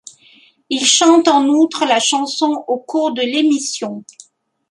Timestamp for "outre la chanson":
1.45-2.65